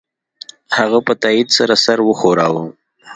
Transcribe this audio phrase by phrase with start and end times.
[0.77, 2.65] هغه په تایید سره سر وښوراوه